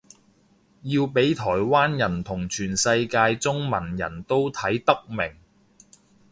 [0.81, 5.37] 要畀台灣人同全世界中文人都睇得明